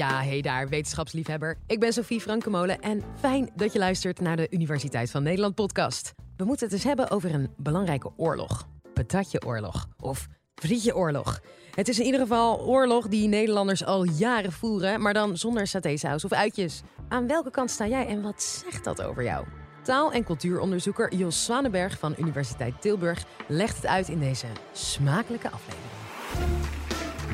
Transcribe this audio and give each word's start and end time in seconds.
Ja, 0.00 0.22
hey 0.22 0.40
daar, 0.40 0.68
wetenschapsliefhebber. 0.68 1.56
Ik 1.66 1.80
ben 1.80 1.92
Sophie 1.92 2.20
Frankemolen 2.20 2.80
en 2.80 3.02
fijn 3.18 3.50
dat 3.54 3.72
je 3.72 3.78
luistert 3.78 4.20
naar 4.20 4.36
de 4.36 4.46
Universiteit 4.50 5.10
van 5.10 5.22
Nederland 5.22 5.54
podcast. 5.54 6.12
We 6.36 6.44
moeten 6.44 6.66
het 6.66 6.74
eens 6.74 6.84
hebben 6.84 7.10
over 7.10 7.34
een 7.34 7.54
belangrijke 7.56 8.10
oorlog. 8.16 8.68
Patatjeoorlog 8.94 9.88
of 9.98 10.26
Frietjeoorlog. 10.54 11.40
Het 11.74 11.88
is 11.88 11.98
in 11.98 12.04
ieder 12.04 12.20
geval 12.20 12.60
oorlog 12.60 13.08
die 13.08 13.28
Nederlanders 13.28 13.84
al 13.84 14.04
jaren 14.04 14.52
voeren, 14.52 15.02
maar 15.02 15.14
dan 15.14 15.36
zonder 15.36 15.66
satésaus 15.66 16.24
of 16.24 16.32
uitjes. 16.32 16.82
Aan 17.08 17.26
welke 17.26 17.50
kant 17.50 17.70
sta 17.70 17.86
jij 17.86 18.06
en 18.06 18.22
wat 18.22 18.42
zegt 18.42 18.84
dat 18.84 19.02
over 19.02 19.22
jou? 19.22 19.46
Taal- 19.82 20.12
en 20.12 20.24
cultuuronderzoeker 20.24 21.14
Jos 21.14 21.44
Zwanenberg 21.44 21.98
van 21.98 22.14
Universiteit 22.18 22.80
Tilburg 22.80 23.24
legt 23.48 23.76
het 23.76 23.86
uit 23.86 24.08
in 24.08 24.18
deze 24.18 24.46
smakelijke 24.72 25.50
aflevering. 25.50 25.89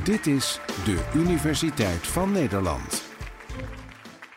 Dit 0.06 0.26
is 0.26 0.60
de 0.84 1.10
Universiteit 1.14 2.06
van 2.06 2.32
Nederland. 2.32 3.02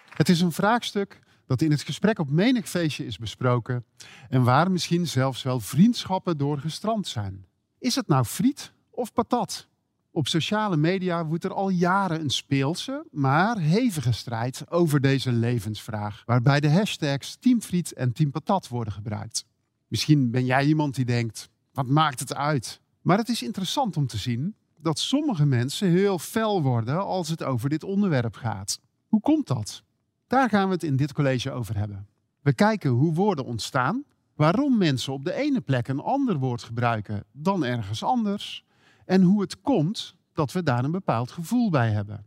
Het 0.10 0.30
is 0.30 0.42
een 0.42 0.52
vraagstuk 0.52 1.20
dat 1.46 1.62
in 1.62 1.72
het 1.72 1.82
gesprek 1.82 2.20
op 2.20 2.30
menig 2.30 2.70
feestje 2.70 3.06
is 3.06 3.18
besproken 3.18 3.86
en 4.30 4.44
waar 4.44 4.72
misschien 4.72 5.08
zelfs 5.08 5.44
wel 5.44 5.60
vriendschappen 5.60 6.38
door 6.38 6.58
gestrand 6.58 7.08
zijn. 7.08 7.46
Is 7.80 7.96
het 7.96 8.08
nou 8.08 8.26
friet 8.26 8.74
of 8.90 9.14
patat? 9.14 9.68
Op 10.12 10.28
sociale 10.28 10.78
media 10.78 11.26
woedt 11.26 11.44
er 11.44 11.54
al 11.54 11.70
jaren 11.70 12.22
een 12.22 12.30
speelse, 12.30 13.06
maar 13.12 13.58
hevige 13.58 14.12
strijd 14.12 14.72
over 14.72 15.02
deze 15.02 15.32
levensvraag, 15.32 16.24
waarbij 16.26 16.60
de 16.60 16.72
hashtags 16.72 17.38
Team 17.40 17.62
Friet 17.62 17.94
en 17.94 18.14
Team 18.14 18.32
Patat 18.32 18.68
worden 18.68 18.94
gebruikt. 18.94 19.46
Misschien 19.88 20.32
ben 20.32 20.46
jij 20.46 20.66
iemand 20.66 20.96
die 20.96 21.06
denkt: 21.06 21.50
wat 21.74 21.88
maakt 21.88 22.20
het 22.20 22.36
uit? 22.36 22.82
Maar 23.02 23.18
het 23.18 23.30
is 23.30 23.44
interessant 23.44 23.98
om 23.98 24.08
te 24.08 24.18
zien 24.18 24.56
dat 24.82 25.00
sommige 25.00 25.46
mensen 25.46 25.90
heel 25.90 26.20
fel 26.20 26.62
worden 26.62 27.06
als 27.06 27.30
het 27.30 27.44
over 27.44 27.70
dit 27.70 27.84
onderwerp 27.84 28.36
gaat. 28.36 28.80
Hoe 29.08 29.22
komt 29.22 29.48
dat? 29.48 29.84
Daar 30.28 30.50
gaan 30.50 30.68
we 30.68 30.74
het 30.74 30.84
in 30.84 30.96
dit 30.96 31.14
college 31.14 31.52
over 31.52 31.78
hebben. 31.78 32.08
We 32.42 32.54
kijken 32.54 32.90
hoe 32.90 33.14
woorden 33.14 33.46
ontstaan, 33.46 34.04
waarom 34.36 34.78
mensen 34.78 35.14
op 35.14 35.26
de 35.26 35.34
ene 35.34 35.62
plek 35.62 35.88
een 35.88 36.00
ander 36.00 36.38
woord 36.38 36.64
gebruiken 36.64 37.24
dan 37.32 37.66
ergens 37.66 38.04
anders 38.04 38.66
en 39.06 39.22
hoe 39.22 39.42
het 39.42 39.62
komt 39.62 40.16
dat 40.34 40.52
we 40.52 40.64
daar 40.64 40.84
een 40.84 40.92
bepaald 40.92 41.32
gevoel 41.32 41.70
bij 41.70 41.92
hebben. 41.92 42.26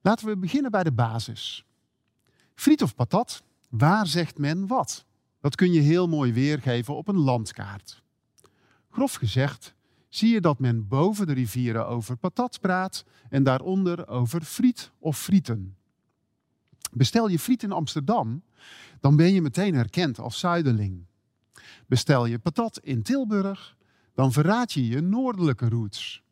Laten 0.00 0.26
we 0.26 0.36
beginnen 0.36 0.70
bij 0.70 0.84
de 0.84 0.92
basis. 0.92 1.64
Friet 2.54 2.82
of 2.82 2.94
patat, 2.94 3.42
waar 3.68 4.06
zegt 4.06 4.38
men 4.38 4.66
wat? 4.66 5.04
Dat 5.40 5.54
kun 5.54 5.72
je 5.72 5.80
heel 5.80 6.08
mooi 6.08 6.32
weergeven 6.32 6.96
op 6.96 7.08
een 7.08 7.18
landkaart. 7.18 8.02
Grof 8.90 9.14
gezegd 9.14 9.74
zie 10.16 10.32
je 10.32 10.40
dat 10.40 10.58
men 10.58 10.88
boven 10.88 11.26
de 11.26 11.32
rivieren 11.32 11.86
over 11.86 12.16
patat 12.16 12.60
praat 12.60 13.04
en 13.28 13.42
daaronder 13.42 14.08
over 14.08 14.42
friet 14.42 14.90
of 14.98 15.18
frieten. 15.18 15.76
Bestel 16.92 17.28
je 17.28 17.38
friet 17.38 17.62
in 17.62 17.72
Amsterdam, 17.72 18.42
dan 19.00 19.16
ben 19.16 19.32
je 19.32 19.42
meteen 19.42 19.74
herkend 19.74 20.18
als 20.18 20.38
zuiderling. 20.38 21.06
Bestel 21.86 22.26
je 22.26 22.38
patat 22.38 22.78
in 22.78 23.02
Tilburg, 23.02 23.76
dan 24.14 24.32
verraad 24.32 24.72
je 24.72 24.86
je 24.86 25.00
noordelijke 25.00 25.68
roots. 25.68 26.22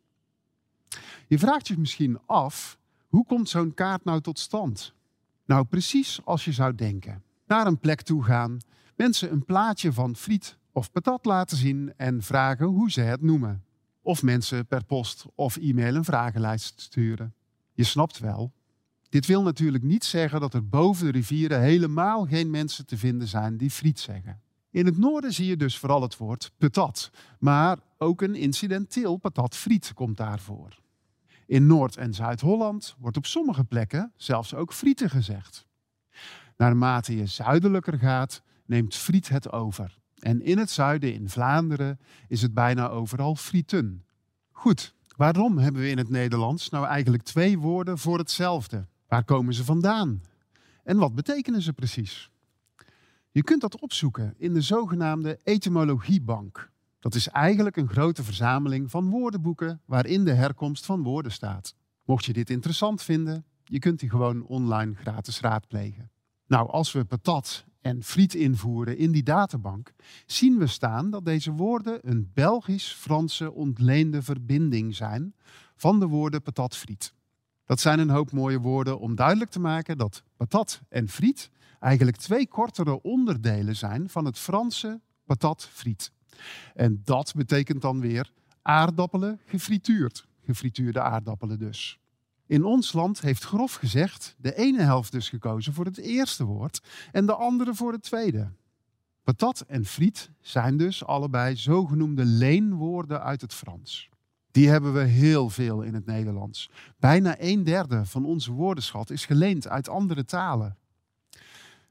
Je 1.27 1.39
vraagt 1.39 1.69
je 1.69 1.79
misschien 1.79 2.19
af, 2.27 2.79
hoe 3.09 3.27
komt 3.27 3.49
zo'n 3.49 3.75
kaart 3.75 4.05
nou 4.05 4.21
tot 4.21 4.39
stand? 4.39 4.95
Nou, 5.47 5.65
precies 5.65 6.21
als 6.25 6.45
je 6.45 6.53
zou 6.53 6.75
denken. 6.75 7.23
Naar 7.47 7.67
een 7.67 7.79
plek 7.79 8.03
toe 8.03 8.25
gaan, 8.25 8.59
mensen 8.97 9.33
een 9.33 9.45
plaatje 9.45 9.93
van 9.93 10.17
friet 10.17 10.59
of 10.73 10.93
patat 10.93 11.25
laten 11.25 11.57
zien 11.57 11.93
en 11.97 12.23
vragen 12.23 12.67
hoe 12.67 12.91
ze 12.91 13.01
het 13.01 13.23
noemen. 13.23 13.65
Of 14.03 14.23
mensen 14.23 14.67
per 14.67 14.85
post 14.85 15.25
of 15.35 15.57
e-mail 15.57 15.95
een 15.95 16.05
vragenlijst 16.05 16.81
sturen. 16.81 17.35
Je 17.73 17.85
snapt 17.85 18.19
wel. 18.19 18.53
Dit 19.09 19.27
wil 19.27 19.43
natuurlijk 19.43 19.85
niet 19.85 20.05
zeggen 20.05 20.41
dat 20.41 20.55
er 20.55 20.69
boven 20.69 21.05
de 21.05 21.13
rivieren 21.13 21.61
helemaal 21.61 22.27
geen 22.27 22.51
mensen 22.51 22.87
te 22.87 22.99
vinden 22.99 23.29
zijn 23.29 23.57
die 23.57 23.71
friet 23.71 24.01
zeggen. 24.01 24.41
In 24.71 24.87
het 24.87 24.99
noorden 24.99 25.33
zie 25.33 25.47
je 25.47 25.57
dus 25.57 25.79
vooral 25.79 26.03
het 26.03 26.17
woord 26.17 26.53
patat, 26.59 27.11
maar 27.39 27.79
ook 27.99 28.23
een 28.23 28.35
incidenteel 28.35 29.17
patatfriet 29.17 29.93
komt 29.95 30.17
daarvoor. 30.17 30.81
In 31.47 31.67
Noord- 31.67 31.97
en 31.97 32.15
Zuid-Holland 32.15 32.97
wordt 32.99 33.17
op 33.17 33.27
sommige 33.27 33.65
plekken 33.65 34.13
zelfs 34.17 34.55
ook 34.55 34.73
frieten 34.73 35.11
gezegd. 35.11 35.67
Naarmate 36.57 37.17
je 37.17 37.27
zuidelijker 37.27 37.99
gaat, 37.99 38.43
neemt 38.67 38.95
friet 38.95 39.29
het 39.29 39.53
over. 39.53 40.02
En 40.23 40.43
in 40.43 40.59
het 40.59 40.71
zuiden, 40.71 41.15
in 41.15 41.29
Vlaanderen, 41.29 41.99
is 42.29 42.43
het 42.43 42.55
bijna 42.55 42.89
overal 42.89 43.37
frieten. 43.37 44.05
Goed, 44.51 44.95
waarom 45.17 45.59
hebben 45.59 45.83
we 45.83 45.89
in 45.89 45.99
het 45.99 46.09
Nederlands 46.09 46.69
nou 46.69 46.87
eigenlijk 46.87 47.23
twee 47.23 47.59
woorden 47.59 47.99
voor 47.99 48.19
hetzelfde? 48.19 48.87
Waar 49.09 49.25
komen 49.25 49.55
ze 49.55 49.65
vandaan? 49.65 50.23
En 50.85 50.97
wat 50.97 51.15
betekenen 51.15 51.63
ze 51.63 51.73
precies? 51.73 52.31
Je 53.31 53.43
kunt 53.43 53.61
dat 53.61 53.81
opzoeken 53.81 54.35
in 54.37 54.55
de 54.55 54.61
zogenaamde 54.61 55.39
etymologiebank. 55.43 56.71
Dat 57.01 57.15
is 57.15 57.29
eigenlijk 57.29 57.77
een 57.77 57.89
grote 57.89 58.25
verzameling 58.25 58.91
van 58.91 59.11
woordenboeken 59.11 59.81
waarin 59.85 60.25
de 60.25 60.33
herkomst 60.33 60.87
van 60.87 61.03
woorden 61.03 61.33
staat. 61.33 61.75
Mocht 62.05 62.25
je 62.25 62.33
dit 62.33 62.51
interessant 62.51 63.03
vinden, 63.03 63.45
je 63.65 63.79
kunt 63.79 64.01
die 64.01 64.11
gewoon 64.11 64.47
online 64.47 64.95
gratis 64.95 65.41
raadplegen. 65.41 66.11
Nou, 66.47 66.69
als 66.69 66.93
we 66.93 67.05
patat 67.05 67.65
en 67.83 68.03
friet 68.03 68.35
invoeren 68.35 68.97
in 68.97 69.13
die 69.13 69.23
databank, 69.23 69.93
zien 70.27 70.59
we 70.59 70.67
staan 70.67 71.11
dat 71.11 71.25
deze 71.25 71.53
woorden 71.53 71.99
een 72.03 72.31
Belgisch-Franse 72.35 73.53
ontleende 73.53 74.23
verbinding 74.23 74.95
zijn 74.95 75.35
van 75.77 76.01
de 76.01 76.07
woorden 76.07 76.43
patat-friet. 76.43 77.15
Dat 77.65 77.81
zijn 77.81 77.99
een 77.99 78.11
hoop 78.11 78.33
mooie 78.33 78.61
woorden 78.61 78.99
om 78.99 79.15
duidelijk 79.15 79.51
te 79.51 79.61
maken 79.61 79.99
dat 79.99 80.23
patat 80.37 80.81
en 80.89 81.09
friet 81.09 81.51
eigenlijk 81.79 82.17
twee 82.17 82.49
kortere 82.49 83.03
onderdelen 83.03 83.77
zijn 83.77 84.09
van 84.09 84.25
het 84.25 84.39
Franse 84.39 85.01
patat-friet. 85.25 86.13
En 86.75 87.01
dat 87.05 87.33
betekent 87.37 87.83
dan 87.83 88.01
weer 88.01 88.33
aardappelen 88.63 89.41
gefrituurd. 89.47 90.27
Gefrituurde 90.45 91.01
aardappelen 91.01 91.59
dus. 91.59 92.02
In 92.47 92.65
ons 92.65 92.93
land 92.93 93.21
heeft 93.21 93.45
grof 93.45 93.75
gezegd 93.75 94.35
de 94.39 94.55
ene 94.55 94.83
helft 94.83 95.13
dus 95.13 95.29
gekozen 95.29 95.73
voor 95.73 95.85
het 95.85 95.99
eerste 95.99 96.45
woord 96.45 96.81
en 97.13 97.27
de 97.27 97.35
andere 97.35 97.75
voor 97.75 97.93
het 97.93 98.03
tweede. 98.03 98.51
Patat 99.23 99.61
en 99.61 99.85
friet 99.85 100.31
zijn 100.41 100.77
dus 100.77 101.05
allebei 101.05 101.57
zogenoemde 101.57 102.25
leenwoorden 102.25 103.23
uit 103.23 103.41
het 103.41 103.55
Frans. 103.55 104.09
Die 104.51 104.69
hebben 104.69 104.93
we 104.93 105.03
heel 105.03 105.51
veel 105.51 105.83
in 105.83 105.95
het 105.95 106.07
Nederlands. 106.07 106.71
Bijna 106.99 107.35
een 107.39 107.65
derde 107.65 108.07
van 108.07 108.25
onze 108.25 108.53
woordenschat 108.53 109.11
is 109.11 109.27
geleend 109.27 109.69
uit 109.69 109.89
andere 109.89 110.25
talen. 110.25 110.77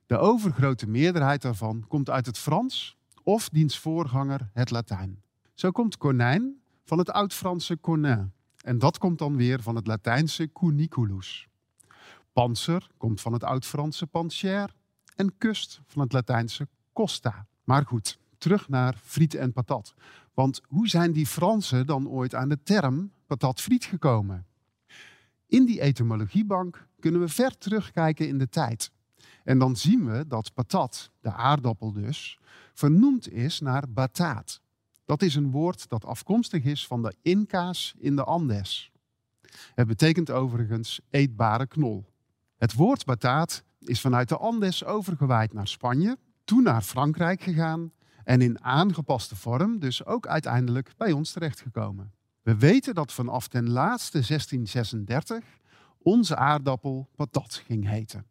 De 0.06 0.18
overgrote 0.18 0.88
meerderheid 0.88 1.42
daarvan 1.42 1.86
komt 1.88 2.10
uit 2.10 2.26
het 2.26 2.38
Frans 2.38 2.98
of 3.24 3.50
diens 3.50 3.80
voorganger 3.80 4.50
het 4.54 4.72
Latijn. 4.72 5.22
Zo 5.54 5.72
komt 5.72 5.98
konijn 5.98 6.62
van 6.84 6.98
het 6.98 7.12
Oud-Franse 7.12 7.78
en 8.62 8.80
dat 8.80 8.98
komt 8.98 9.18
dan 9.20 9.36
weer 9.36 9.62
van 9.62 9.76
het 9.76 9.88
Latijnse 9.88 10.52
cuniculus. 10.52 11.48
Panzer 12.34 12.90
komt 12.98 13.22
van 13.22 13.34
het 13.34 13.44
Oud-Franse 13.44 14.08
pancher 14.08 14.74
en 15.16 15.38
kust 15.38 15.82
van 15.86 16.02
het 16.02 16.14
Latijnse 16.14 16.68
costa. 16.94 17.48
Maar 17.64 17.86
goed, 17.86 18.20
terug 18.38 18.70
naar 18.70 19.00
friet 19.04 19.36
en 19.36 19.54
patat. 19.54 19.94
Want 20.34 20.62
hoe 20.68 20.88
zijn 20.88 21.12
die 21.12 21.28
Fransen 21.28 21.86
dan 21.86 22.08
ooit 22.08 22.36
aan 22.36 22.50
de 22.50 22.64
term 22.64 23.12
patat-friet 23.26 23.86
gekomen? 23.86 24.46
In 25.48 25.66
die 25.66 25.82
etymologiebank 25.82 26.88
kunnen 27.00 27.22
we 27.22 27.28
ver 27.28 27.58
terugkijken 27.58 28.28
in 28.28 28.38
de 28.38 28.50
tijd. 28.50 28.92
En 29.44 29.60
dan 29.60 29.76
zien 29.76 30.06
we 30.06 30.28
dat 30.28 30.54
patat, 30.54 31.12
de 31.22 31.32
aardappel 31.32 31.92
dus, 31.92 32.40
vernoemd 32.74 33.32
is 33.32 33.60
naar 33.60 33.90
bataat. 33.90 34.62
Dat 35.06 35.22
is 35.22 35.36
een 35.36 35.52
woord 35.52 35.90
dat 35.90 36.06
afkomstig 36.06 36.64
is 36.64 36.88
van 36.88 37.02
de 37.02 37.16
Inca's 37.22 37.94
in 37.98 38.16
de 38.16 38.24
Andes. 38.24 38.92
Het 39.76 39.88
betekent 39.88 40.32
overigens 40.32 41.00
eetbare 41.10 41.68
knol. 41.68 42.06
Het 42.58 42.74
woord 42.74 43.06
bataat 43.06 43.64
is 43.80 44.02
vanuit 44.02 44.30
de 44.30 44.38
Andes 44.38 44.86
overgewaaid 44.86 45.54
naar 45.54 45.68
Spanje, 45.68 46.18
toen 46.44 46.64
naar 46.64 46.82
Frankrijk 46.82 47.42
gegaan 47.42 47.92
en 48.24 48.42
in 48.42 48.64
aangepaste 48.64 49.36
vorm 49.36 49.80
dus 49.80 50.06
ook 50.06 50.28
uiteindelijk 50.28 50.94
bij 50.98 51.12
ons 51.12 51.32
terechtgekomen. 51.32 52.12
We 52.42 52.56
weten 52.56 52.96
dat 52.96 53.14
vanaf 53.14 53.48
ten 53.48 53.70
laatste 53.70 54.12
1636 54.28 55.44
onze 55.98 56.36
aardappel 56.36 57.10
patat 57.16 57.64
ging 57.66 57.88
heten. 57.88 58.26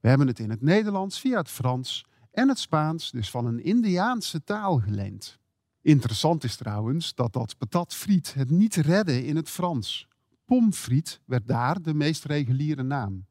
We 0.00 0.08
hebben 0.08 0.26
het 0.26 0.38
in 0.38 0.50
het 0.50 0.62
Nederlands 0.62 1.20
via 1.20 1.38
het 1.38 1.50
Frans 1.50 2.06
en 2.30 2.48
het 2.48 2.58
Spaans 2.58 3.10
dus 3.10 3.30
van 3.30 3.46
een 3.46 3.64
Indiaanse 3.64 4.44
taal 4.44 4.78
geleend. 4.78 5.38
Interessant 5.82 6.44
is 6.44 6.56
trouwens 6.56 7.14
dat 7.14 7.32
dat 7.32 7.58
patatfriet 7.58 8.34
het 8.34 8.50
niet 8.50 8.74
redde 8.74 9.24
in 9.24 9.36
het 9.36 9.48
Frans. 9.48 10.08
Pomfriet 10.44 11.20
werd 11.24 11.46
daar 11.46 11.82
de 11.82 11.94
meest 11.94 12.24
reguliere 12.24 12.82
naam. 12.82 13.26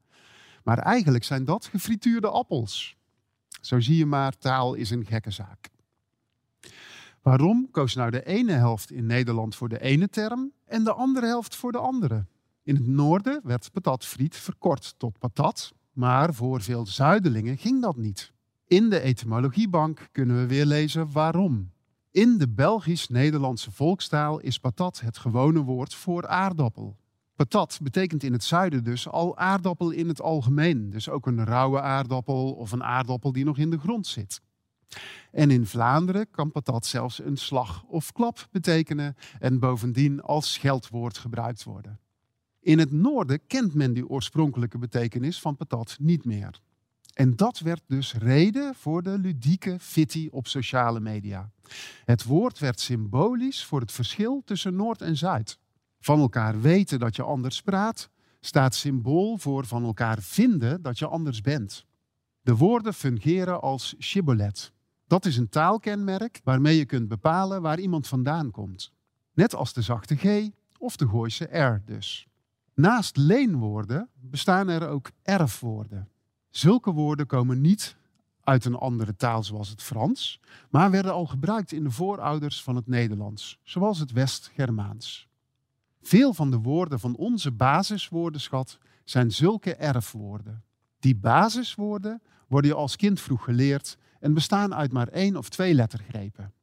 Maar 0.64 0.78
eigenlijk 0.78 1.24
zijn 1.24 1.46
dat 1.46 1.66
gefrituurde 1.66 2.30
appels. 2.30 2.96
Zo 3.62 3.80
zie 3.80 3.98
je 3.98 4.06
maar, 4.06 4.38
taal 4.38 4.74
is 4.74 4.90
een 4.90 5.06
gekke 5.06 5.32
zaak. 5.32 5.70
Waarom 7.22 7.68
koos 7.72 7.96
nou 7.96 8.12
de 8.12 8.26
ene 8.26 8.52
helft 8.52 8.92
in 8.92 9.06
Nederland 9.06 9.56
voor 9.56 9.70
de 9.70 9.82
ene 9.82 10.10
term 10.10 10.52
en 10.66 10.84
de 10.84 10.94
andere 10.94 11.26
helft 11.26 11.56
voor 11.56 11.72
de 11.72 11.78
andere? 11.78 12.26
In 12.64 12.76
het 12.76 12.88
noorden 12.88 13.42
werd 13.44 13.72
patatfriet 13.72 14.36
verkort 14.36 14.94
tot 14.98 15.20
patat, 15.20 15.74
maar 15.94 16.34
voor 16.34 16.62
veel 16.62 16.86
zuidelingen 16.86 17.58
ging 17.58 17.82
dat 17.82 17.98
niet. 17.98 18.32
In 18.68 18.90
de 18.90 19.00
etymologiebank 19.00 20.08
kunnen 20.12 20.38
we 20.38 20.48
weer 20.48 20.66
lezen 20.66 21.12
waarom. 21.12 21.72
In 22.12 22.38
de 22.38 22.50
Belgisch-Nederlandse 22.50 23.72
volkstaal 23.72 24.40
is 24.40 24.58
patat 24.58 25.00
het 25.00 25.18
gewone 25.18 25.60
woord 25.60 25.94
voor 25.94 26.28
aardappel. 26.28 26.98
Patat 27.36 27.80
betekent 27.82 28.24
in 28.24 28.32
het 28.32 28.44
zuiden 28.44 28.84
dus 28.84 29.08
al 29.08 29.38
aardappel 29.38 29.92
in 29.92 30.08
het 30.08 30.22
algemeen. 30.22 30.90
Dus 30.90 31.10
ook 31.10 31.26
een 31.26 31.46
rauwe 31.46 31.82
aardappel 31.82 32.52
of 32.52 32.72
een 32.72 32.84
aardappel 32.84 33.32
die 33.32 33.46
nog 33.46 33.58
in 33.58 33.70
de 33.70 33.80
grond 33.80 34.08
zit. 34.08 34.42
En 35.32 35.52
in 35.52 35.66
Vlaanderen 35.66 36.30
kan 36.32 36.52
patat 36.52 36.86
zelfs 36.86 37.20
een 37.20 37.38
slag 37.38 37.84
of 37.84 38.12
klap 38.12 38.48
betekenen 38.52 39.16
en 39.40 39.60
bovendien 39.60 40.22
als 40.22 40.54
scheldwoord 40.54 41.18
gebruikt 41.18 41.64
worden. 41.64 42.00
In 42.60 42.80
het 42.80 42.92
noorden 42.92 43.48
kent 43.48 43.74
men 43.74 43.94
die 43.94 44.10
oorspronkelijke 44.10 44.78
betekenis 44.78 45.40
van 45.40 45.56
patat 45.56 45.98
niet 46.00 46.26
meer. 46.26 46.62
En 47.22 47.36
dat 47.36 47.60
werd 47.60 47.82
dus 47.88 48.14
reden 48.14 48.76
voor 48.76 49.04
de 49.04 49.18
ludieke 49.18 49.80
fitty 49.80 50.28
op 50.32 50.48
sociale 50.48 51.00
media. 51.00 51.52
Het 52.06 52.24
woord 52.24 52.60
werd 52.60 52.80
symbolisch 52.80 53.66
voor 53.66 53.80
het 53.80 53.92
verschil 53.92 54.42
tussen 54.46 54.76
Noord 54.76 55.02
en 55.02 55.18
Zuid. 55.18 55.60
Van 56.00 56.20
elkaar 56.20 56.62
weten 56.62 57.00
dat 57.00 57.16
je 57.16 57.24
anders 57.24 57.62
praat, 57.62 58.10
staat 58.40 58.76
symbool 58.76 59.38
voor 59.38 59.66
van 59.66 59.84
elkaar 59.84 60.22
vinden 60.22 60.82
dat 60.82 61.00
je 61.00 61.08
anders 61.08 61.42
bent. 61.42 61.86
De 62.42 62.56
woorden 62.56 62.94
fungeren 62.94 63.62
als 63.62 63.96
shibboleth. 64.00 64.72
Dat 65.08 65.26
is 65.26 65.38
een 65.38 65.50
taalkenmerk 65.50 66.42
waarmee 66.44 66.78
je 66.78 66.86
kunt 66.86 67.08
bepalen 67.08 67.62
waar 67.62 67.80
iemand 67.80 68.08
vandaan 68.08 68.52
komt. 68.52 68.92
Net 69.34 69.56
als 69.56 69.74
de 69.74 69.82
zachte 69.82 70.16
G 70.16 70.50
of 70.78 70.96
de 70.96 71.08
Gooise 71.08 71.58
R 71.58 71.82
dus. 71.86 72.28
Naast 72.74 73.18
leenwoorden 73.18 74.10
bestaan 74.20 74.68
er 74.68 74.88
ook 74.88 75.12
erfwoorden. 75.22 76.11
Zulke 76.52 76.92
woorden 76.92 77.26
komen 77.26 77.62
niet 77.62 77.96
uit 78.44 78.66
een 78.66 78.76
andere 78.76 79.16
taal 79.16 79.44
zoals 79.44 79.70
het 79.70 79.82
Frans, 79.82 80.40
maar 80.70 80.92
werden 80.92 81.14
al 81.14 81.26
gebruikt 81.26 81.72
in 81.72 81.84
de 81.84 81.92
voorouders 81.92 82.64
van 82.64 82.76
het 82.76 82.88
Nederlands, 82.88 83.60
zoals 83.64 84.00
het 84.00 84.12
West-Germaans. 84.12 85.28
Veel 86.02 86.34
van 86.34 86.52
de 86.52 86.58
woorden 86.58 87.00
van 87.00 87.16
onze 87.16 87.52
basiswoordenschat 87.52 88.78
zijn 89.04 89.32
zulke 89.32 89.76
erfwoorden. 89.76 90.64
Die 91.00 91.16
basiswoorden 91.16 92.22
worden 92.48 92.72
je 92.72 92.78
als 92.78 92.96
kind 92.96 93.22
vroeg 93.22 93.44
geleerd 93.44 93.98
en 94.20 94.34
bestaan 94.34 94.76
uit 94.76 94.92
maar 94.92 95.08
één 95.08 95.38
of 95.38 95.50
twee 95.50 95.74
lettergrepen. 95.74 96.54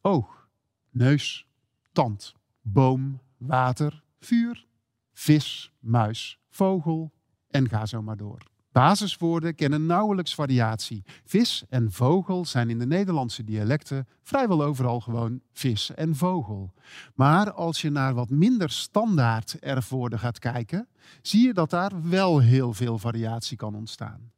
Oog, 0.00 0.48
neus, 0.90 1.46
tand, 1.92 2.34
boom, 2.60 3.20
water, 3.36 4.02
vuur, 4.18 4.66
vis, 5.12 5.72
muis, 5.78 6.38
vogel 6.48 7.12
en 7.48 7.68
ga 7.68 7.86
zo 7.86 8.02
maar 8.02 8.16
door. 8.16 8.49
Basiswoorden 8.72 9.54
kennen 9.54 9.86
nauwelijks 9.86 10.34
variatie. 10.34 11.04
Vis 11.24 11.64
en 11.68 11.92
vogel 11.92 12.44
zijn 12.44 12.70
in 12.70 12.78
de 12.78 12.86
Nederlandse 12.86 13.44
dialecten 13.44 14.06
vrijwel 14.22 14.62
overal 14.62 15.00
gewoon 15.00 15.40
vis 15.52 15.94
en 15.94 16.16
vogel. 16.16 16.72
Maar 17.14 17.52
als 17.52 17.82
je 17.82 17.90
naar 17.90 18.14
wat 18.14 18.30
minder 18.30 18.70
standaard 18.70 19.58
erfwoorden 19.58 20.18
gaat 20.18 20.38
kijken, 20.38 20.88
zie 21.22 21.46
je 21.46 21.54
dat 21.54 21.70
daar 21.70 22.08
wel 22.08 22.38
heel 22.38 22.72
veel 22.72 22.98
variatie 22.98 23.56
kan 23.56 23.74
ontstaan. 23.74 24.30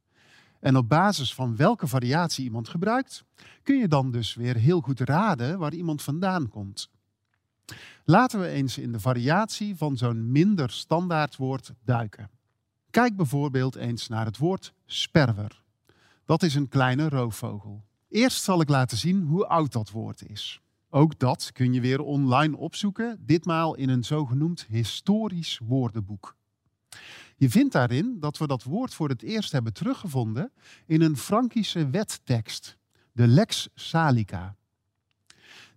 En 0.59 0.77
op 0.77 0.89
basis 0.89 1.33
van 1.33 1.55
welke 1.55 1.87
variatie 1.87 2.43
iemand 2.43 2.69
gebruikt, 2.69 3.23
kun 3.63 3.77
je 3.77 3.87
dan 3.87 4.11
dus 4.11 4.35
weer 4.35 4.55
heel 4.55 4.81
goed 4.81 4.99
raden 4.99 5.59
waar 5.59 5.73
iemand 5.73 6.01
vandaan 6.01 6.49
komt. 6.49 6.89
Laten 8.05 8.39
we 8.39 8.47
eens 8.47 8.77
in 8.77 8.91
de 8.91 8.99
variatie 8.99 9.75
van 9.75 9.97
zo'n 9.97 10.31
minder 10.31 10.69
standaard 10.69 11.35
woord 11.35 11.73
duiken. 11.83 12.29
Kijk 12.93 13.15
bijvoorbeeld 13.15 13.75
eens 13.75 14.07
naar 14.07 14.25
het 14.25 14.37
woord 14.37 14.73
sperwer. 14.85 15.63
Dat 16.25 16.43
is 16.43 16.55
een 16.55 16.67
kleine 16.67 17.09
roofvogel. 17.09 17.83
Eerst 18.09 18.43
zal 18.43 18.61
ik 18.61 18.69
laten 18.69 18.97
zien 18.97 19.23
hoe 19.23 19.47
oud 19.47 19.71
dat 19.71 19.91
woord 19.91 20.29
is. 20.29 20.61
Ook 20.89 21.19
dat 21.19 21.51
kun 21.53 21.73
je 21.73 21.81
weer 21.81 22.01
online 22.01 22.57
opzoeken, 22.57 23.17
ditmaal 23.25 23.75
in 23.75 23.89
een 23.89 24.03
zogenoemd 24.03 24.65
historisch 24.69 25.59
woordenboek. 25.63 26.35
Je 27.35 27.49
vindt 27.49 27.73
daarin 27.73 28.19
dat 28.19 28.37
we 28.37 28.47
dat 28.47 28.63
woord 28.63 28.93
voor 28.93 29.09
het 29.09 29.21
eerst 29.21 29.51
hebben 29.51 29.73
teruggevonden 29.73 30.51
in 30.85 31.01
een 31.01 31.17
Frankische 31.17 31.89
wettekst, 31.89 32.77
de 33.11 33.27
Lex 33.27 33.69
Salica. 33.75 34.55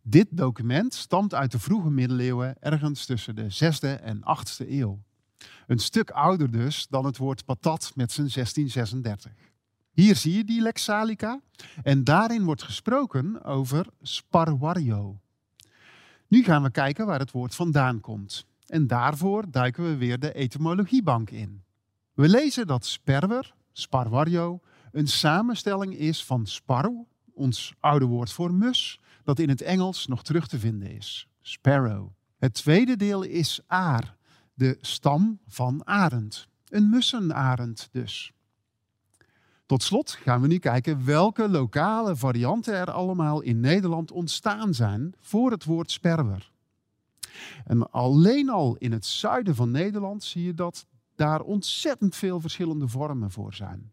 Dit 0.02 0.26
document 0.30 0.94
stamt 0.94 1.34
uit 1.34 1.50
de 1.50 1.58
vroege 1.58 1.90
middeleeuwen, 1.90 2.56
ergens 2.60 3.06
tussen 3.06 3.34
de 3.34 3.48
6e 3.50 4.02
en 4.02 4.20
8e 4.20 4.68
eeuw. 4.68 5.04
Een 5.66 5.78
stuk 5.78 6.10
ouder 6.10 6.50
dus 6.50 6.86
dan 6.90 7.04
het 7.04 7.16
woord 7.16 7.44
patat 7.44 7.92
met 7.94 8.12
zijn 8.12 8.28
1636. 8.32 9.32
Hier 9.90 10.16
zie 10.16 10.36
je 10.36 10.44
die 10.44 10.60
Lex 10.60 10.84
Salica 10.84 11.40
en 11.82 12.04
daarin 12.04 12.44
wordt 12.44 12.62
gesproken 12.62 13.44
over 13.44 13.86
sparwario. 14.02 15.20
Nu 16.28 16.44
gaan 16.44 16.62
we 16.62 16.70
kijken 16.70 17.06
waar 17.06 17.18
het 17.18 17.30
woord 17.30 17.54
vandaan 17.54 18.00
komt. 18.00 18.46
En 18.66 18.86
daarvoor 18.86 19.50
duiken 19.50 19.84
we 19.84 19.96
weer 19.96 20.18
de 20.18 20.32
etymologiebank 20.32 21.30
in. 21.30 21.62
We 22.14 22.28
lezen 22.28 22.66
dat 22.66 22.86
sperwer, 22.86 23.54
sparwario, 23.72 24.60
een 24.92 25.08
samenstelling 25.08 25.96
is 25.96 26.24
van 26.24 26.46
sparrow, 26.46 27.06
ons 27.32 27.74
oude 27.80 28.04
woord 28.04 28.32
voor 28.32 28.54
mus, 28.54 29.00
dat 29.24 29.38
in 29.38 29.48
het 29.48 29.62
Engels 29.62 30.06
nog 30.06 30.22
terug 30.22 30.46
te 30.46 30.58
vinden 30.58 30.90
is. 30.90 31.28
Sparrow. 31.42 32.08
Het 32.38 32.54
tweede 32.54 32.96
deel 32.96 33.22
is 33.22 33.60
aar, 33.66 34.16
de 34.56 34.78
stam 34.80 35.38
van 35.48 35.86
arend. 35.86 36.48
Een 36.68 36.88
mussenarend 36.88 37.88
dus. 37.92 38.32
Tot 39.66 39.82
slot 39.82 40.10
gaan 40.10 40.40
we 40.40 40.46
nu 40.46 40.58
kijken 40.58 41.04
welke 41.04 41.48
lokale 41.48 42.16
varianten 42.16 42.74
er 42.74 42.90
allemaal 42.90 43.40
in 43.40 43.60
Nederland 43.60 44.10
ontstaan 44.10 44.74
zijn 44.74 45.14
voor 45.20 45.50
het 45.50 45.64
woord 45.64 45.90
sperwer. 45.90 46.50
En 47.64 47.90
alleen 47.90 48.48
al 48.48 48.76
in 48.76 48.92
het 48.92 49.06
zuiden 49.06 49.54
van 49.54 49.70
Nederland 49.70 50.24
zie 50.24 50.42
je 50.42 50.54
dat 50.54 50.86
daar 51.14 51.40
ontzettend 51.40 52.16
veel 52.16 52.40
verschillende 52.40 52.88
vormen 52.88 53.30
voor 53.30 53.54
zijn. 53.54 53.92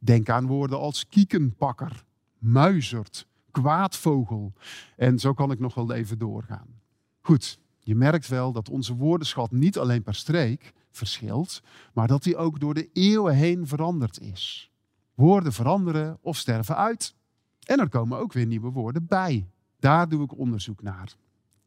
Denk 0.00 0.28
aan 0.28 0.46
woorden 0.46 0.78
als 0.78 1.08
kiekenpakker, 1.08 2.04
muizerd, 2.38 3.26
kwaadvogel 3.50 4.52
en 4.96 5.18
zo 5.18 5.32
kan 5.32 5.50
ik 5.50 5.58
nog 5.58 5.74
wel 5.74 5.92
even 5.92 6.18
doorgaan. 6.18 6.80
Goed, 7.20 7.58
je 7.88 7.94
merkt 7.94 8.28
wel 8.28 8.52
dat 8.52 8.68
onze 8.68 8.94
woordenschat 8.94 9.50
niet 9.50 9.78
alleen 9.78 10.02
per 10.02 10.14
streek 10.14 10.72
verschilt, 10.90 11.62
maar 11.92 12.06
dat 12.06 12.22
die 12.22 12.36
ook 12.36 12.60
door 12.60 12.74
de 12.74 12.90
eeuwen 12.92 13.34
heen 13.34 13.66
veranderd 13.66 14.20
is. 14.20 14.70
Woorden 15.14 15.52
veranderen 15.52 16.18
of 16.20 16.36
sterven 16.36 16.76
uit 16.76 17.14
en 17.62 17.80
er 17.80 17.88
komen 17.88 18.18
ook 18.18 18.32
weer 18.32 18.46
nieuwe 18.46 18.70
woorden 18.70 19.06
bij. 19.06 19.50
Daar 19.78 20.08
doe 20.08 20.22
ik 20.22 20.38
onderzoek 20.38 20.82
naar. 20.82 21.14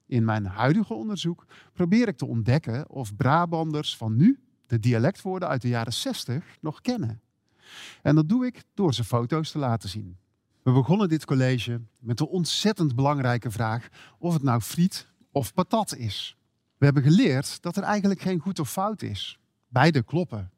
In 0.06 0.25
mijn 0.25 0.46
huidige 0.46 0.94
onderzoek 0.94 1.46
probeer 1.74 2.08
ik 2.08 2.18
te 2.18 2.25
ontdekken 2.25 2.90
of 2.90 3.16
Brabanders 3.16 3.98
van 3.98 4.16
nu 4.16 4.40
de 4.68 4.80
dialectwoorden 4.80 5.48
uit 5.48 5.62
de 5.62 5.68
jaren 5.68 5.94
60 5.94 6.58
nog 6.60 6.82
kennen. 6.82 7.22
En 8.01 8.16
dat 8.16 8.30
doe 8.30 8.46
ik 8.46 8.63
door 8.74 8.94
ze 8.94 9.04
foto's 9.04 9.51
te 9.51 9.60
laten 9.60 9.90
zien. 9.90 10.18
We 10.63 10.72
begonnen 10.72 11.10
dit 11.10 11.25
college 11.25 11.82
met 12.00 12.18
de 12.18 12.28
ontzettend 12.28 12.96
belangrijke 12.96 13.51
vraag 13.51 13.88
of 14.20 14.34
het 14.34 14.44
nou 14.44 14.62
friet 14.62 15.11
of 15.32 15.54
patat 15.54 15.96
is. 15.96 16.38
We 16.78 16.86
hebben 16.86 17.04
geleerd 17.04 17.62
dat 17.62 17.78
er 17.78 17.84
eigenlijk 17.84 18.22
geen 18.22 18.40
goed 18.40 18.60
of 18.60 18.72
fout 18.72 19.02
is. 19.02 19.40
Beide 19.68 20.04
kloppen. 20.04 20.52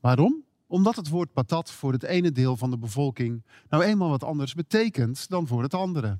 Waarom? 0.00 0.44
Omdat 0.66 0.96
het 0.96 1.08
woord 1.08 1.32
patat 1.32 1.70
voor 1.70 1.92
het 1.92 2.02
ene 2.02 2.32
deel 2.32 2.56
van 2.56 2.70
de 2.70 2.78
bevolking 2.78 3.44
nou 3.68 3.82
eenmaal 3.82 4.08
wat 4.08 4.24
anders 4.24 4.54
betekent 4.54 5.28
dan 5.28 5.46
voor 5.46 5.62
het 5.62 5.74
andere. 5.74 6.18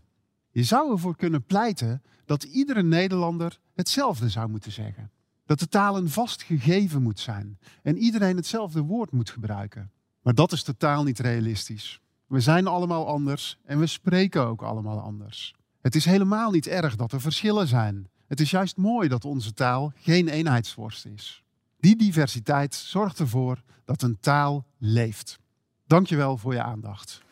Je 0.50 0.62
zou 0.62 0.92
ervoor 0.92 1.16
kunnen 1.16 1.44
pleiten 1.44 2.02
dat 2.24 2.42
iedere 2.42 2.82
Nederlander 2.82 3.58
hetzelfde 3.74 4.28
zou 4.28 4.48
moeten 4.48 4.72
zeggen. 4.72 5.10
Dat 5.46 5.58
de 5.58 5.68
taal 5.68 5.96
een 5.96 6.08
vast 6.08 6.42
gegeven 6.42 7.02
moet 7.02 7.20
zijn 7.20 7.58
en 7.82 7.96
iedereen 7.96 8.36
hetzelfde 8.36 8.80
woord 8.80 9.12
moet 9.12 9.30
gebruiken. 9.30 9.90
Maar 10.22 10.34
dat 10.34 10.52
is 10.52 10.62
totaal 10.62 11.02
niet 11.02 11.18
realistisch. 11.18 12.00
We 12.26 12.40
zijn 12.40 12.66
allemaal 12.66 13.06
anders 13.06 13.58
en 13.64 13.78
we 13.78 13.86
spreken 13.86 14.46
ook 14.46 14.62
allemaal 14.62 15.00
anders. 15.00 15.54
Het 15.80 15.94
is 15.94 16.04
helemaal 16.04 16.50
niet 16.50 16.66
erg 16.66 16.96
dat 16.96 17.12
er 17.12 17.20
verschillen 17.20 17.66
zijn. 17.66 18.08
Het 18.26 18.40
is 18.40 18.50
juist 18.50 18.76
mooi 18.76 19.08
dat 19.08 19.24
onze 19.24 19.52
taal 19.52 19.92
geen 19.96 20.28
eenheidsworst 20.28 21.06
is. 21.06 21.42
Die 21.80 21.96
diversiteit 21.96 22.74
zorgt 22.74 23.18
ervoor 23.18 23.62
dat 23.84 24.02
een 24.02 24.20
taal 24.20 24.66
leeft. 24.78 25.38
Dankjewel 25.86 26.36
voor 26.36 26.54
je 26.54 26.62
aandacht. 26.62 27.22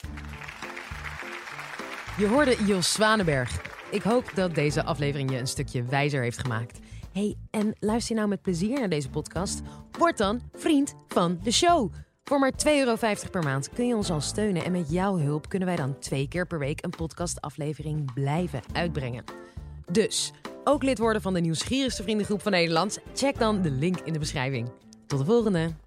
Je 2.18 2.26
hoorde 2.26 2.64
Jos 2.66 2.92
Zwanenberg. 2.92 3.60
Ik 3.90 4.02
hoop 4.02 4.30
dat 4.34 4.54
deze 4.54 4.84
aflevering 4.84 5.30
je 5.30 5.38
een 5.38 5.46
stukje 5.46 5.82
wijzer 5.82 6.22
heeft 6.22 6.38
gemaakt. 6.38 6.78
Hey, 7.12 7.36
en 7.50 7.76
luister 7.80 8.14
je 8.14 8.20
nou 8.20 8.28
met 8.28 8.42
plezier 8.42 8.78
naar 8.78 8.88
deze 8.88 9.10
podcast? 9.10 9.62
Word 9.98 10.18
dan 10.18 10.40
vriend 10.52 10.94
van 11.08 11.38
de 11.42 11.50
show. 11.50 11.92
Voor 12.28 12.38
maar 12.38 12.52
2,50 12.52 12.72
euro 12.72 12.96
per 13.30 13.42
maand 13.42 13.68
kun 13.72 13.86
je 13.86 13.96
ons 13.96 14.10
al 14.10 14.20
steunen. 14.20 14.64
En 14.64 14.72
met 14.72 14.90
jouw 14.90 15.18
hulp 15.18 15.48
kunnen 15.48 15.68
wij 15.68 15.76
dan 15.76 15.98
twee 15.98 16.28
keer 16.28 16.46
per 16.46 16.58
week 16.58 16.84
een 16.84 16.90
podcastaflevering 16.90 18.12
blijven 18.14 18.62
uitbrengen. 18.72 19.24
Dus 19.90 20.32
ook 20.64 20.82
lid 20.82 20.98
worden 20.98 21.22
van 21.22 21.34
de 21.34 21.40
nieuwsgierigste 21.40 22.02
vriendengroep 22.02 22.42
van 22.42 22.52
Nederland? 22.52 22.98
Check 23.14 23.38
dan 23.38 23.62
de 23.62 23.70
link 23.70 24.00
in 24.00 24.12
de 24.12 24.18
beschrijving. 24.18 24.68
Tot 25.06 25.18
de 25.18 25.24
volgende! 25.24 25.85